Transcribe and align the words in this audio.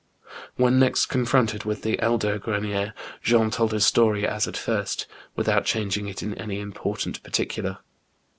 When 0.55 0.79
next 0.79 1.05
confronted 1.05 1.63
with 1.63 1.83
the 1.83 2.01
elder 2.01 2.39
Grcnicr, 2.39 2.93
Jean 3.21 3.51
told 3.51 3.71
his 3.71 3.85
story 3.85 4.25
as 4.25 4.47
at 4.47 4.57
first, 4.57 5.05
with 5.35 5.47
out 5.47 5.63
changing 5.65 6.07
it 6.07 6.23
in 6.23 6.33
any 6.39 6.59
important 6.59 7.21
particular. 7.21 7.77